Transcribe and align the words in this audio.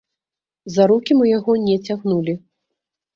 За 0.75 0.87
рукі 0.91 1.17
мы 1.19 1.25
яго 1.31 1.53
не 1.65 1.75
цягнулі. 1.89 2.33